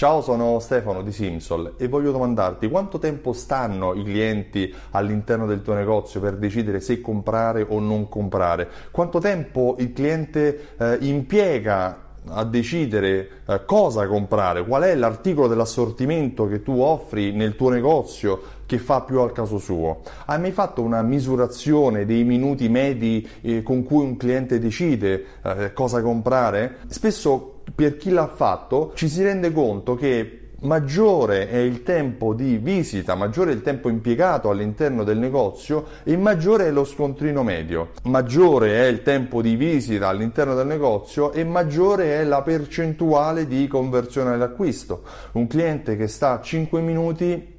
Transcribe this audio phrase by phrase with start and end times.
[0.00, 5.60] Ciao, sono Stefano di Simsol e voglio domandarti quanto tempo stanno i clienti all'interno del
[5.60, 8.66] tuo negozio per decidere se comprare o non comprare?
[8.90, 16.48] Quanto tempo il cliente eh, impiega a decidere eh, cosa comprare, qual è l'articolo dell'assortimento
[16.48, 20.00] che tu offri nel tuo negozio che fa più al caso suo.
[20.24, 25.72] Hai mai fatto una misurazione dei minuti medi eh, con cui un cliente decide eh,
[25.74, 26.78] cosa comprare?
[26.86, 32.58] Spesso per chi l'ha fatto ci si rende conto che maggiore è il tempo di
[32.58, 37.90] visita, maggiore è il tempo impiegato all'interno del negozio e maggiore è lo scontrino medio.
[38.04, 43.66] Maggiore è il tempo di visita all'interno del negozio e maggiore è la percentuale di
[43.68, 45.02] conversione all'acquisto.
[45.32, 47.58] Un cliente che sta a 5 minuti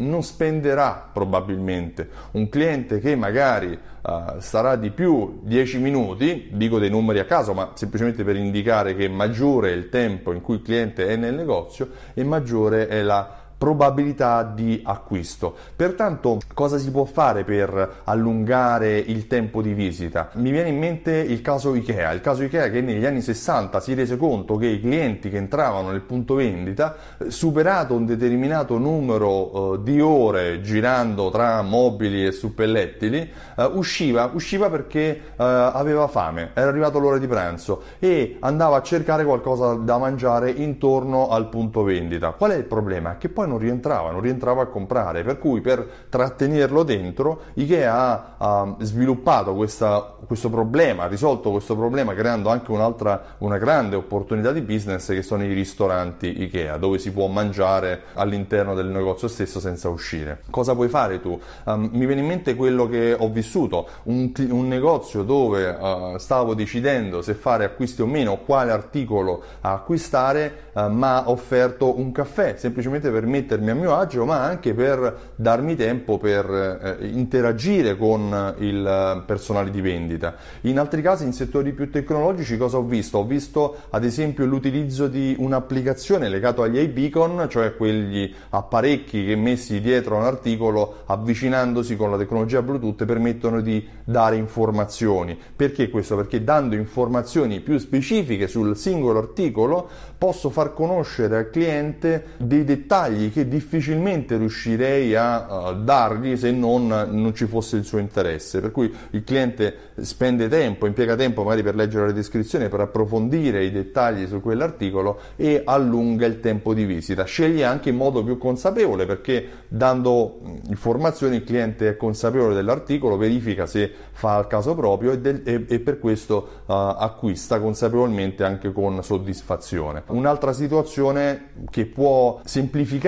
[0.00, 2.08] non spenderà probabilmente.
[2.32, 7.54] Un cliente che magari uh, starà di più 10 minuti, dico dei numeri a caso,
[7.54, 11.34] ma semplicemente per indicare che maggiore è il tempo in cui il cliente è nel
[11.34, 15.54] negozio e maggiore è la probabilità di acquisto.
[15.76, 20.30] Pertanto cosa si può fare per allungare il tempo di visita?
[20.36, 23.92] Mi viene in mente il caso Ikea, il caso Ikea che negli anni 60 si
[23.92, 29.72] rese conto che i clienti che entravano nel punto vendita, eh, superato un determinato numero
[29.72, 36.52] uh, di ore girando tra mobili e suppellettili, uh, usciva, usciva perché uh, aveva fame,
[36.54, 41.82] era arrivato l'ora di pranzo e andava a cercare qualcosa da mangiare intorno al punto
[41.82, 42.30] vendita.
[42.30, 43.18] Qual è il problema?
[43.18, 48.34] Che poi non rientrava, non rientrava a comprare, per cui per trattenerlo dentro Ikea ha,
[48.38, 54.52] ha sviluppato questa, questo problema, ha risolto questo problema creando anche un'altra, una grande opportunità
[54.52, 59.60] di business che sono i ristoranti Ikea, dove si può mangiare all'interno del negozio stesso
[59.60, 60.42] senza uscire.
[60.50, 61.38] Cosa puoi fare tu?
[61.64, 66.54] Um, mi viene in mente quello che ho vissuto, un, un negozio dove uh, stavo
[66.54, 72.54] decidendo se fare acquisti o meno, quale articolo acquistare, uh, ma ha offerto un caffè,
[72.56, 78.54] semplicemente per mettermi a mio agio, ma anche per darmi tempo per eh, interagire con
[78.58, 80.34] il personale di vendita.
[80.62, 83.18] In altri casi, in settori più tecnologici, cosa ho visto?
[83.18, 89.80] Ho visto ad esempio l'utilizzo di un'applicazione legata agli iBeacon, cioè quegli apparecchi che messi
[89.80, 95.38] dietro un articolo, avvicinandosi con la tecnologia Bluetooth, permettono di dare informazioni.
[95.56, 96.16] Perché questo?
[96.16, 103.29] Perché dando informazioni più specifiche sul singolo articolo posso far conoscere al cliente dei dettagli
[103.30, 108.60] che difficilmente riuscirei a uh, dargli se non, non, ci fosse il suo interesse.
[108.60, 113.64] Per cui il cliente spende tempo, impiega tempo magari per leggere la descrizione, per approfondire
[113.64, 117.24] i dettagli su quell'articolo e allunga il tempo di visita.
[117.24, 123.66] Sceglie anche in modo più consapevole perché dando informazioni il cliente è consapevole dell'articolo, verifica
[123.66, 128.72] se fa al caso proprio e, del, e, e per questo uh, acquista consapevolmente anche
[128.72, 130.02] con soddisfazione.
[130.06, 132.98] Un'altra situazione che può semplificare,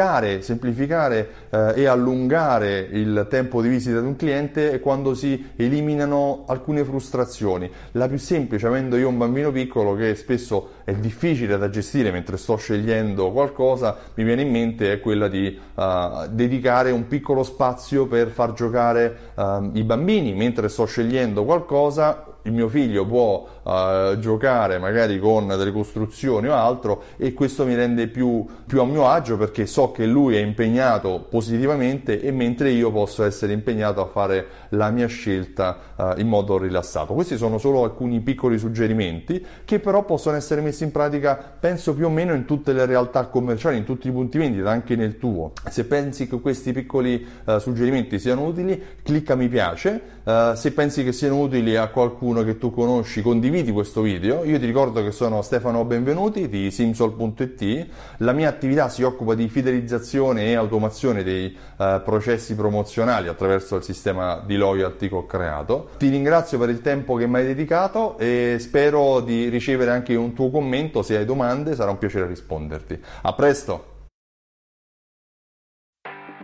[0.41, 6.45] semplificare eh, e allungare il tempo di visita di un cliente è quando si eliminano
[6.47, 7.71] alcune frustrazioni.
[7.92, 12.36] La più semplice, avendo io un bambino piccolo che spesso è difficile da gestire mentre
[12.36, 18.07] sto scegliendo qualcosa, mi viene in mente è quella di uh, dedicare un piccolo spazio
[18.07, 24.78] per far giocare uh, i bambini mentre sto scegliendo qualcosa il mio figlio può giocare
[24.78, 29.36] magari con delle costruzioni o altro e questo mi rende più, più, a mio agio
[29.36, 34.47] perché so che lui è impegnato positivamente e mentre io posso essere impegnato a fare
[34.70, 37.14] la mia scelta uh, in modo rilassato.
[37.14, 42.06] Questi sono solo alcuni piccoli suggerimenti che però possono essere messi in pratica penso più
[42.06, 45.53] o meno in tutte le realtà commerciali, in tutti i punti vendita, anche nel tuo.
[45.70, 50.20] Se pensi che questi piccoli uh, suggerimenti siano utili, clicca mi piace.
[50.54, 54.45] se pensi che siano utili a qualcuno che tu conosci, condividi questo video.
[54.45, 57.87] Io ti ricordo che sono Stefano Benvenuti di simsol.it.
[58.19, 63.83] La mia attività si occupa di fidelizzazione e automazione dei uh, processi promozionali attraverso il
[63.83, 65.91] sistema di loyalty che ho creato.
[65.99, 70.33] Ti ringrazio per il tempo che mi hai dedicato e spero di ricevere anche un
[70.33, 71.03] tuo commento.
[71.03, 72.98] Se hai domande sarà un piacere risponderti.
[73.21, 73.91] A presto!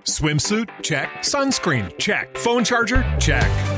[0.04, 0.68] Swimsuit?
[0.82, 1.24] Check.
[1.24, 1.88] Sunscreen?
[1.96, 2.38] Check.
[2.42, 3.02] Phone charger?
[3.18, 3.77] Check.